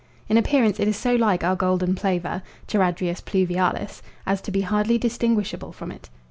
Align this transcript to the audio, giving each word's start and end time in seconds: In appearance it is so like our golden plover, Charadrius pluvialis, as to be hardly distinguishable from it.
In 0.27 0.35
appearance 0.35 0.79
it 0.79 0.87
is 0.87 0.97
so 0.97 1.15
like 1.15 1.43
our 1.43 1.55
golden 1.55 1.93
plover, 1.93 2.41
Charadrius 2.67 3.21
pluvialis, 3.21 4.01
as 4.25 4.41
to 4.41 4.49
be 4.49 4.61
hardly 4.61 4.97
distinguishable 4.97 5.71
from 5.71 5.91
it. 5.91 6.09